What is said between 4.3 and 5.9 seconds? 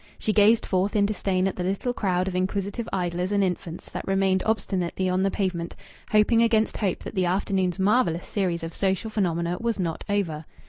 obstinately on the pavement